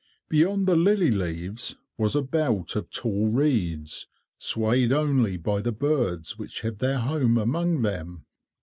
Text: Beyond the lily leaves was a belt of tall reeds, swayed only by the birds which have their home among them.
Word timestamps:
Beyond 0.29 0.65
the 0.67 0.75
lily 0.75 1.11
leaves 1.11 1.75
was 1.95 2.15
a 2.15 2.23
belt 2.23 2.75
of 2.75 2.89
tall 2.89 3.27
reeds, 3.27 4.07
swayed 4.39 4.91
only 4.91 5.37
by 5.37 5.61
the 5.61 5.71
birds 5.71 6.39
which 6.39 6.61
have 6.61 6.79
their 6.79 6.97
home 6.97 7.37
among 7.37 7.83
them. 7.83 8.25